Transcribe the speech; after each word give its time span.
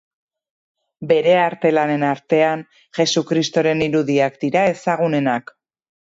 Bere 1.09 1.33
arte 1.41 1.71
lanen 1.77 2.05
artean 2.07 2.63
Jesu 2.99 3.23
Kristoren 3.31 3.83
irudiak 3.89 4.39
dira 4.45 4.63
ezagunenak. 4.71 5.53